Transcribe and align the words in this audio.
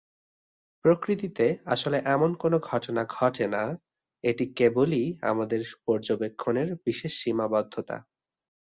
প্রকৃতিতে 0.85 1.45
আসলে 1.65 1.97
এমন 2.15 2.31
কোন 2.33 2.53
ঘটনা 2.61 3.01
ঘটে 3.09 3.45
না, 3.47 3.63
এটি 4.23 4.45
কেবলই 4.55 5.03
আমাদের 5.31 5.61
পর্যবেক্ষণের 5.85 6.69
বিশেষ 6.85 7.11
সীমাবদ্ধতা। 7.21 7.97